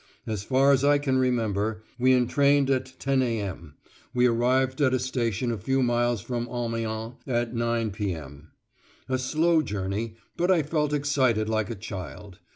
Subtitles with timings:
[0.25, 3.75] As far as I can remember, we entrained at 10.0 a.m.;
[4.15, 8.49] we arrived at a station a few miles from Amiens at 9.0 p.m.
[9.07, 12.39] A slow journey, but I felt excited like a child.